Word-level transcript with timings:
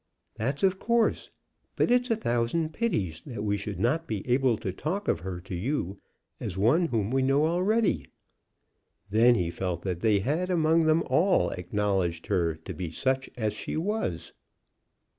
"That's 0.33 0.63
of 0.63 0.79
course; 0.79 1.29
but 1.75 1.91
it's 1.91 2.09
a 2.09 2.15
thousand 2.15 2.73
pities 2.73 3.21
that 3.27 3.43
we 3.43 3.55
should 3.55 3.79
not 3.79 4.07
be 4.07 4.27
able 4.27 4.57
to 4.57 4.71
talk 4.71 5.07
of 5.07 5.19
her 5.19 5.39
to 5.41 5.53
you 5.53 5.99
as 6.39 6.57
one 6.57 6.87
whom 6.87 7.11
we 7.11 7.21
know 7.21 7.45
already." 7.45 8.07
Then 9.11 9.35
he 9.35 9.51
felt 9.51 9.83
that 9.83 9.99
they 9.99 10.21
had, 10.21 10.49
among 10.49 10.85
them 10.85 11.03
all, 11.03 11.51
acknowledged 11.51 12.25
her 12.25 12.55
to 12.55 12.73
be 12.73 12.89
such 12.89 13.29
as 13.37 13.53
she 13.53 13.77
was. 13.77 14.33